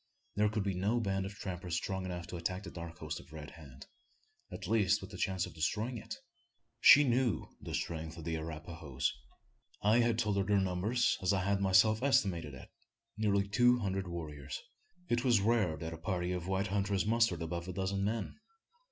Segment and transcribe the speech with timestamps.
[0.35, 3.31] There could be no band of trappers strong enough to attack the dark host of
[3.31, 3.85] Red Hand
[4.51, 6.15] at least with the chance of destroying it?
[6.79, 9.13] She knew the strength of the Arapahoes.
[9.83, 12.71] I had told her their number, as I had myself estimated it
[13.15, 14.59] nearly two hundred warriors.
[15.07, 18.39] It was rare that a party of white hunters mustered above a dozen men.